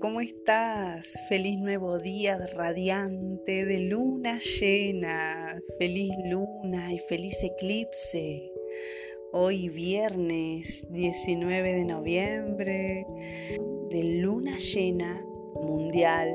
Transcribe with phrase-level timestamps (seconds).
[0.00, 1.18] ¿cómo estás?
[1.28, 8.52] Feliz nuevo día radiante de luna llena, feliz luna y feliz eclipse.
[9.32, 13.06] Hoy viernes 19 de noviembre
[13.90, 15.24] de luna llena
[15.54, 16.28] mundial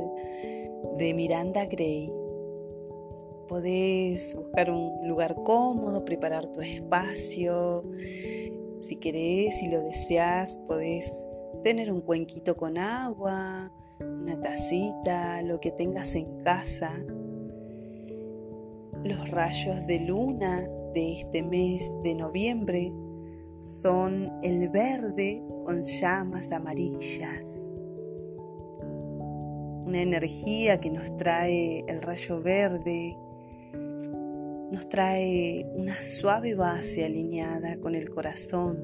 [0.98, 2.12] de Miranda Gray.
[3.48, 7.84] Podés buscar un lugar cómodo, preparar tu espacio.
[8.82, 11.28] Si querés y lo deseas, podés
[11.64, 16.92] tener un cuenquito con agua, una tacita, lo que tengas en casa.
[19.04, 22.94] Los rayos de luna de este mes de noviembre
[23.60, 27.72] son el verde con llamas amarillas.
[29.86, 33.18] Una energía que nos trae el rayo verde,
[34.72, 38.80] nos trae una suave base alineada con el corazón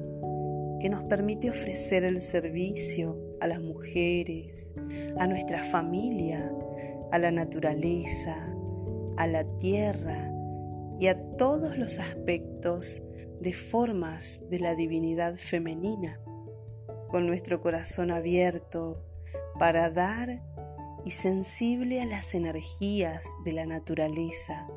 [0.80, 4.74] que nos permite ofrecer el servicio a las mujeres,
[5.18, 6.52] a nuestra familia,
[7.12, 8.54] a la naturaleza,
[9.16, 10.32] a la tierra
[10.98, 13.02] y a todos los aspectos
[13.40, 16.20] de formas de la divinidad femenina,
[17.08, 19.04] con nuestro corazón abierto
[19.58, 20.42] para dar
[21.04, 24.68] y sensible a las energías de la naturaleza,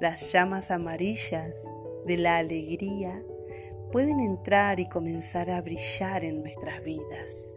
[0.00, 1.70] las llamas amarillas
[2.06, 3.22] de la alegría
[3.90, 7.56] pueden entrar y comenzar a brillar en nuestras vidas.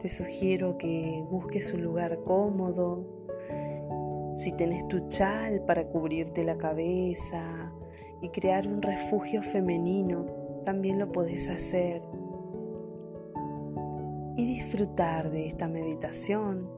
[0.00, 3.04] Te sugiero que busques un lugar cómodo.
[4.34, 7.72] Si tenés tu chal para cubrirte la cabeza
[8.20, 10.26] y crear un refugio femenino,
[10.64, 12.02] también lo podés hacer.
[14.36, 16.68] Y disfrutar de esta meditación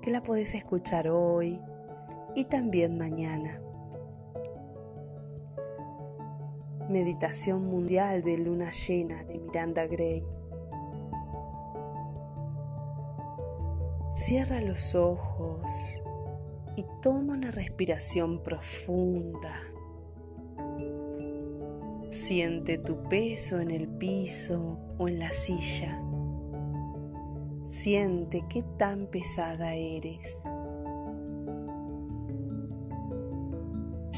[0.00, 1.60] que la podés escuchar hoy
[2.34, 3.60] y también mañana.
[6.88, 10.24] Meditación Mundial de Luna Llena de Miranda Gray.
[14.10, 16.02] Cierra los ojos
[16.76, 19.60] y toma una respiración profunda.
[22.08, 26.02] Siente tu peso en el piso o en la silla.
[27.64, 30.50] Siente qué tan pesada eres.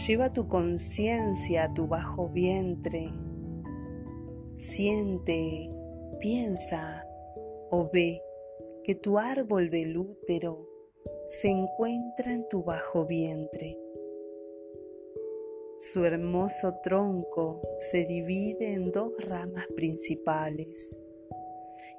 [0.06, 3.10] Lleva tu conciencia a tu bajo vientre.
[4.56, 5.70] Siente,
[6.18, 7.04] piensa
[7.70, 8.22] o ve
[8.82, 10.66] que tu árbol del útero
[11.26, 13.78] se encuentra en tu bajo vientre.
[15.76, 21.02] Su hermoso tronco se divide en dos ramas principales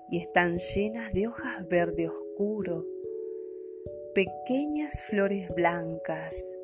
[0.10, 2.84] y están llenas de hojas verde oscuro,
[4.16, 6.61] pequeñas flores blancas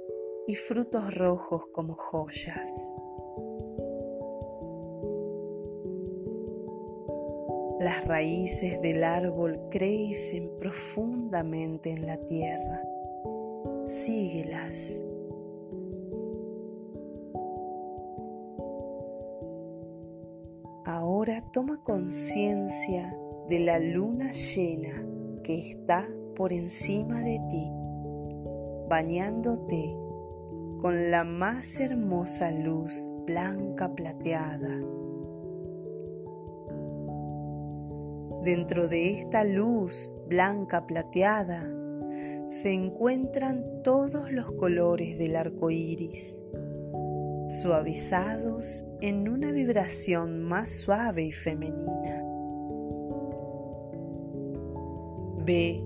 [0.47, 2.96] y frutos rojos como joyas.
[7.81, 12.81] Las raíces del árbol crecen profundamente en la tierra.
[13.88, 15.00] Síguelas.
[20.86, 23.16] Ahora toma conciencia
[23.50, 25.06] de la luna llena
[25.44, 27.69] que está por encima de ti,
[28.90, 30.06] bañándote
[30.81, 34.79] con la más hermosa luz blanca plateada.
[38.43, 41.67] Dentro de esta luz blanca plateada
[42.47, 46.45] se encuentran todos los colores del arco iris,
[47.49, 52.23] suavizados en una vibración más suave y femenina.
[55.45, 55.83] Ve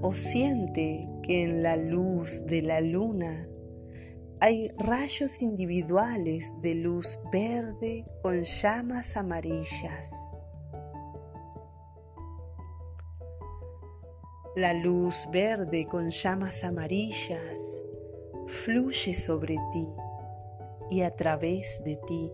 [0.00, 3.48] o siente que en la luz de la luna
[4.42, 10.36] hay rayos individuales de luz verde con llamas amarillas.
[14.56, 17.84] La luz verde con llamas amarillas
[18.48, 19.86] fluye sobre ti
[20.90, 22.32] y a través de ti,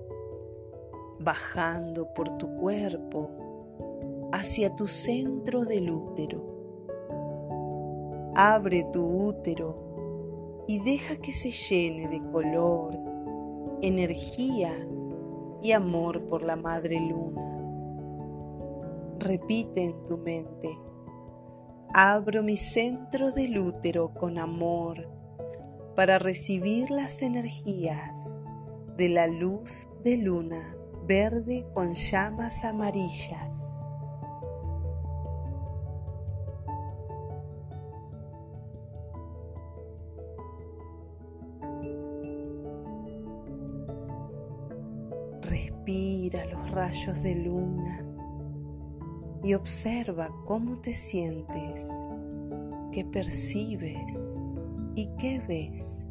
[1.21, 6.43] bajando por tu cuerpo hacia tu centro del útero.
[8.35, 9.88] Abre tu útero
[10.69, 12.94] y deja que se llene de color,
[13.81, 14.70] energía
[15.62, 17.56] y amor por la Madre Luna.
[19.19, 20.69] Repite en tu mente,
[21.94, 25.09] abro mi centro del útero con amor
[25.97, 28.37] para recibir las energías
[28.99, 30.76] de la luz de luna
[31.06, 33.82] verde con llamas amarillas.
[46.88, 48.02] Rayos de luna
[49.44, 52.08] y observa cómo te sientes,
[52.93, 54.35] qué percibes
[54.94, 56.08] y qué ves.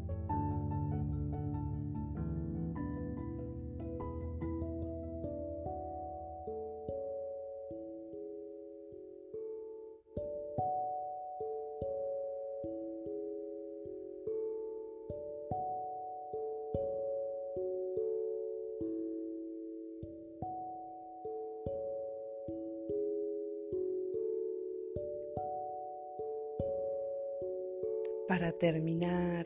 [28.27, 29.45] Para terminar,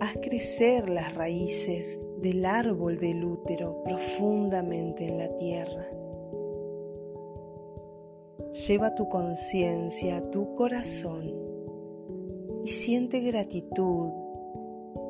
[0.00, 5.86] haz crecer las raíces del árbol del útero profundamente en la tierra.
[8.66, 11.32] Lleva tu conciencia a tu corazón
[12.64, 14.10] y siente gratitud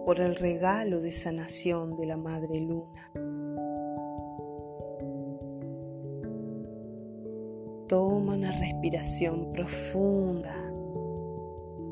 [0.05, 3.11] por el regalo de sanación de la Madre Luna.
[7.89, 10.70] Toma una respiración profunda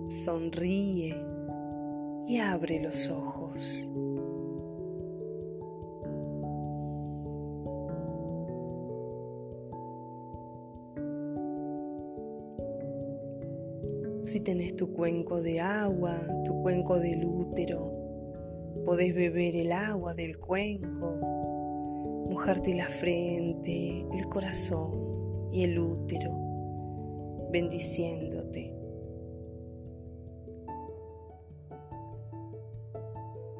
[0.08, 1.14] sonríe
[2.26, 3.86] y abre los ojos.
[14.24, 17.90] Si tenés tu cuenco de agua, tu cuenco del útero,
[18.84, 21.14] podés beber el agua del cuenco,
[22.28, 26.30] mojarte la frente, el corazón y el útero,
[27.50, 28.77] bendiciéndote.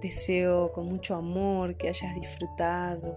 [0.00, 3.16] Deseo con mucho amor que hayas disfrutado.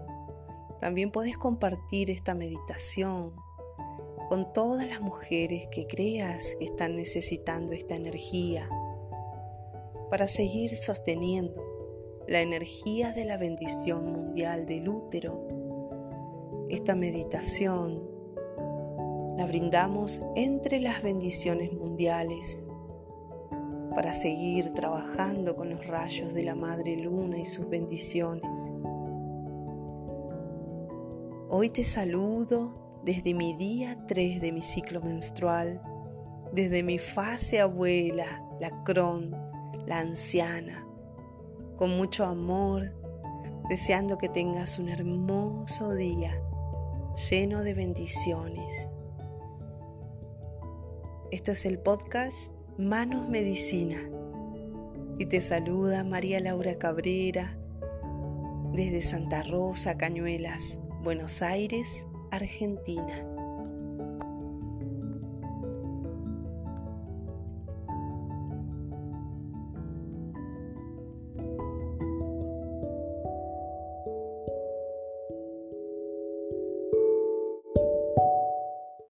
[0.80, 3.34] También puedes compartir esta meditación
[4.28, 8.68] con todas las mujeres que creas que están necesitando esta energía
[10.10, 11.62] para seguir sosteniendo
[12.26, 15.46] la energía de la bendición mundial del útero.
[16.68, 18.02] Esta meditación
[19.36, 22.71] la brindamos entre las bendiciones mundiales
[23.94, 28.76] para seguir trabajando con los rayos de la Madre Luna y sus bendiciones.
[31.50, 35.82] Hoy te saludo desde mi día 3 de mi ciclo menstrual,
[36.52, 39.36] desde mi fase abuela, la cron,
[39.86, 40.86] la anciana,
[41.76, 42.94] con mucho amor,
[43.68, 46.40] deseando que tengas un hermoso día
[47.30, 48.92] lleno de bendiciones.
[51.30, 54.00] Esto es el podcast Manos Medicina.
[55.18, 57.58] Y te saluda María Laura Cabrera
[58.72, 63.31] desde Santa Rosa, Cañuelas, Buenos Aires, Argentina.